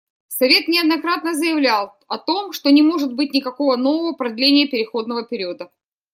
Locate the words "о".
2.07-2.17